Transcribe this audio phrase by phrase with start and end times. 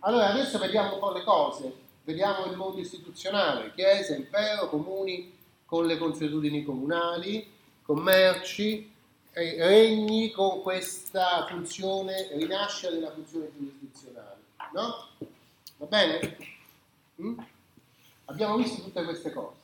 [0.00, 1.72] Allora, adesso vediamo un po' le cose,
[2.04, 7.46] vediamo il mondo istituzionale, chiesa, impero, comuni, con le consuetudini comunali,
[7.82, 8.90] commerci,
[9.32, 14.36] regni con questa funzione, rinascita della funzione giurisdizionale.
[14.72, 15.08] No?
[15.76, 16.36] Va bene?
[17.20, 17.38] Mm?
[18.24, 19.58] Abbiamo visto tutte queste cose.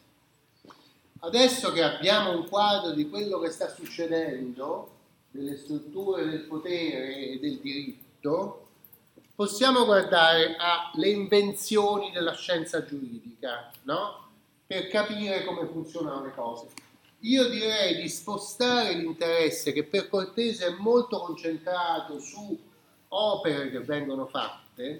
[1.20, 4.90] Adesso che abbiamo un quadro di quello che sta succedendo,
[5.30, 8.65] delle strutture del potere e del diritto,
[9.36, 14.24] possiamo guardare alle invenzioni della scienza giuridica, no?
[14.66, 16.68] Per capire come funzionano le cose.
[17.20, 22.58] Io direi di spostare l'interesse che per cortese è molto concentrato su
[23.08, 24.98] opere che vengono fatte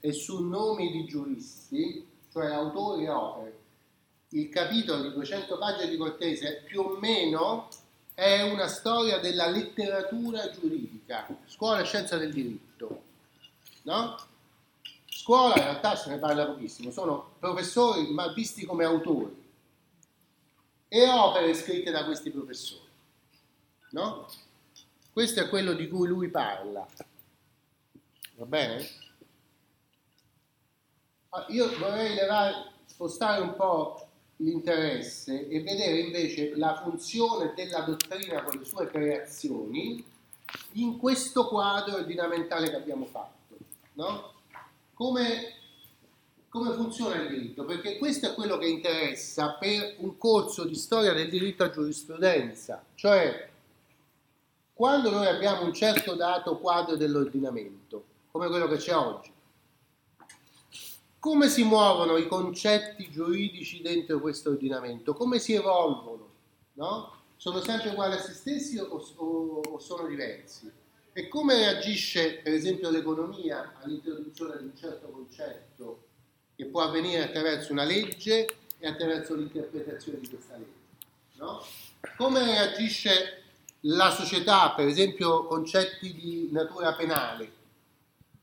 [0.00, 3.58] e su nomi di giuristi, cioè autori e opere.
[4.30, 7.68] Il capitolo di 200 pagine di Cortese più o meno
[8.14, 12.65] è una storia della letteratura giuridica, scuola e scienza del diritto.
[13.86, 14.16] No?
[15.06, 19.44] Scuola in realtà se ne parla pochissimo, sono professori ma visti come autori
[20.88, 22.88] e opere scritte da questi professori.
[23.90, 24.26] No?
[25.12, 26.86] Questo è quello di cui lui parla.
[28.34, 28.86] Va bene?
[31.28, 38.42] Ah, io vorrei levare, spostare un po' l'interesse e vedere invece la funzione della dottrina
[38.42, 40.04] con le sue creazioni
[40.72, 43.35] in questo quadro ordinamentale che abbiamo fatto.
[43.96, 44.32] No?
[44.94, 45.56] Come
[46.56, 51.12] come funziona il diritto, perché questo è quello che interessa per un corso di storia
[51.12, 53.50] del diritto a giurisprudenza, cioè
[54.72, 59.30] quando noi abbiamo un certo dato quadro dell'ordinamento, come quello che c'è oggi,
[61.18, 66.28] come si muovono i concetti giuridici dentro questo ordinamento, come si evolvono,
[66.74, 67.12] no?
[67.36, 68.86] Sono sempre uguali a se stessi o,
[69.16, 70.72] o, o sono diversi?
[71.18, 76.04] E come reagisce per esempio l'economia all'introduzione di un certo concetto
[76.54, 78.46] che può avvenire attraverso una legge
[78.78, 80.74] e attraverso l'interpretazione di questa legge.
[81.36, 81.64] No?
[82.18, 83.44] Come reagisce
[83.80, 87.50] la società, per esempio concetti di natura penale,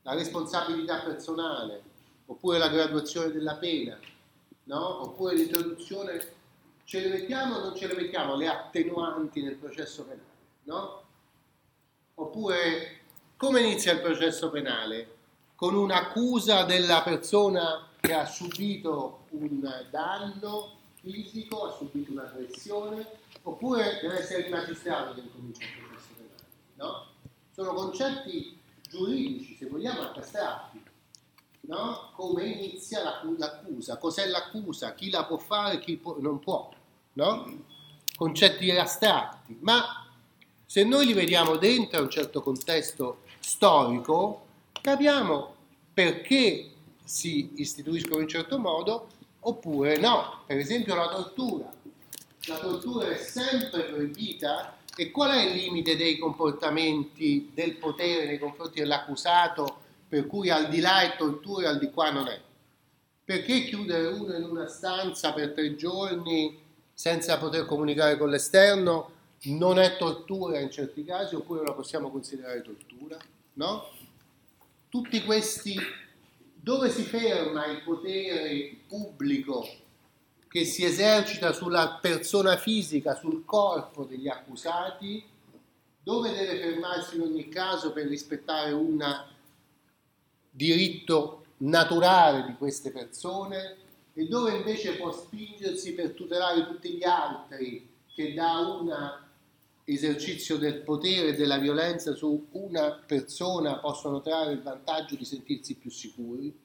[0.02, 1.80] la responsabilità personale,
[2.26, 3.96] oppure la graduazione della pena,
[4.64, 5.02] no?
[5.02, 6.20] oppure l'introduzione,
[6.82, 10.26] ce le mettiamo o non ce le mettiamo le attenuanti nel processo penale,
[10.64, 11.02] no?
[12.16, 13.00] Oppure
[13.36, 15.16] come inizia il processo penale?
[15.56, 19.60] Con un'accusa della persona che ha subito un
[19.90, 23.06] danno fisico, ha subito un'aggressione,
[23.42, 26.42] oppure deve essere il magistrato che incomincia il processo penale.
[26.74, 27.06] No?
[27.50, 30.82] Sono concetti giuridici, se vogliamo, astratti.
[31.62, 32.10] No?
[32.14, 33.02] Come inizia
[33.36, 36.70] l'accusa, cos'è l'accusa, chi la può fare, chi può, non può.
[37.14, 37.64] No?
[38.16, 40.03] Concetti astratti, ma
[40.74, 44.44] se noi li vediamo dentro un certo contesto storico,
[44.80, 45.54] capiamo
[45.94, 46.68] perché
[47.04, 49.06] si istituiscono in un certo modo
[49.38, 50.42] oppure no.
[50.44, 51.72] Per esempio la tortura.
[52.46, 58.40] La tortura è sempre proibita e qual è il limite dei comportamenti del potere nei
[58.40, 59.76] confronti dell'accusato
[60.08, 62.40] per cui al di là è tortura e al di qua non è?
[63.24, 66.58] Perché chiudere uno in una stanza per tre giorni
[66.92, 69.13] senza poter comunicare con l'esterno
[69.52, 73.16] non è tortura in certi casi oppure la possiamo considerare tortura?
[73.54, 73.88] No?
[74.88, 75.76] Tutti questi
[76.54, 79.66] dove si ferma il potere pubblico
[80.48, 85.22] che si esercita sulla persona fisica, sul corpo degli accusati,
[86.02, 89.04] dove deve fermarsi in ogni caso per rispettare un
[90.50, 93.76] diritto naturale di queste persone
[94.14, 98.94] e dove invece può spingersi per tutelare tutti gli altri che da un
[99.84, 105.76] esercizio del potere e della violenza su una persona possono trarre il vantaggio di sentirsi
[105.76, 106.56] più sicuri,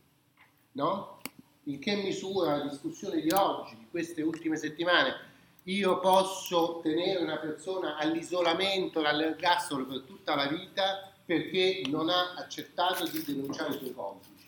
[0.74, 1.22] no?
[1.64, 5.28] In che misura la discussione di oggi, di queste ultime settimane,
[5.64, 13.06] io posso tenere una persona all'isolamento, all'ergastolo per tutta la vita perché non ha accettato
[13.06, 14.48] di denunciare i suoi complici,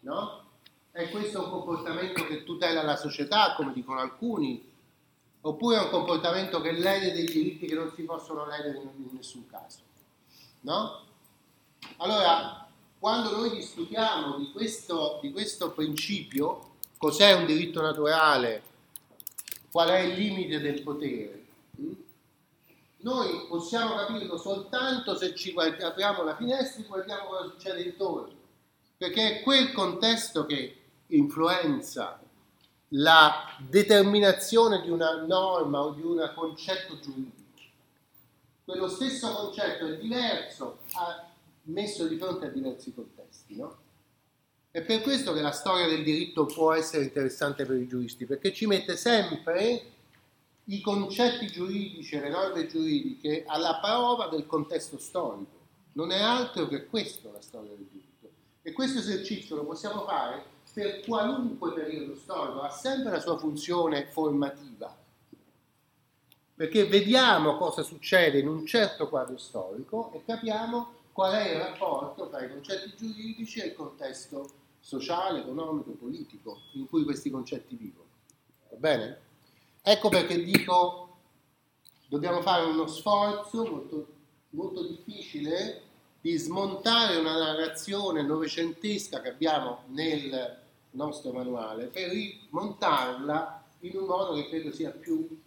[0.00, 0.42] no?
[0.92, 4.72] È questo un comportamento che tutela la società, come dicono alcuni,
[5.46, 9.46] oppure è un comportamento che lede dei diritti che non si possono ledere in nessun
[9.46, 9.80] caso.
[10.60, 11.02] No?
[11.98, 12.66] Allora,
[12.98, 18.62] quando noi discutiamo di questo, di questo principio, cos'è un diritto naturale,
[19.70, 21.44] qual è il limite del potere,
[21.76, 21.92] hm?
[22.98, 28.34] noi possiamo capirlo soltanto se ci apriamo la finestra e guardiamo cosa succede intorno,
[28.96, 32.18] perché è quel contesto che influenza
[32.96, 37.42] la determinazione di una norma o di un concetto giuridico.
[38.64, 40.78] Quello stesso concetto è diverso,
[41.62, 43.56] messo di fronte a diversi contesti.
[43.56, 43.76] No?
[44.70, 48.52] È per questo che la storia del diritto può essere interessante per i giuristi, perché
[48.52, 49.92] ci mette sempre
[50.64, 55.62] i concetti giuridici e le norme giuridiche alla prova del contesto storico.
[55.92, 58.30] Non è altro che questo la storia del diritto.
[58.62, 64.06] E questo esercizio lo possiamo fare per qualunque periodo storico, ha sempre la sua funzione
[64.06, 64.94] formativa.
[66.56, 72.28] Perché vediamo cosa succede in un certo quadro storico e capiamo qual è il rapporto
[72.28, 74.50] tra i concetti giuridici e il contesto
[74.80, 78.08] sociale, economico, politico in cui questi concetti vivono.
[78.70, 79.20] Va bene?
[79.80, 81.18] Ecco perché dico,
[82.08, 84.06] dobbiamo fare uno sforzo molto,
[84.50, 85.82] molto difficile
[86.24, 90.56] di smontare una narrazione novecentesca che abbiamo nel
[90.92, 95.38] nostro manuale per rimontarla in un modo che credo sia più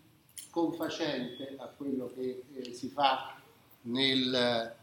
[0.51, 3.41] confacente a quello che eh, si fa
[3.81, 4.75] nel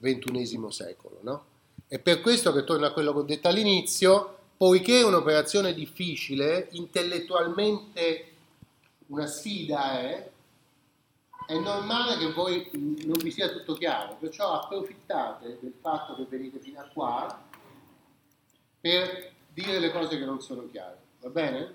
[0.00, 1.18] XXI secolo.
[1.20, 1.44] No?
[1.86, 6.66] È per questo che torno a quello che ho detto all'inizio, poiché è un'operazione difficile,
[6.72, 8.32] intellettualmente
[9.06, 10.30] una sfida è,
[11.48, 16.58] è normale che voi non vi sia tutto chiaro, perciò approfittate del fatto che venite
[16.58, 17.42] fino a qua
[18.78, 21.74] per dire le cose che non sono chiare, va bene?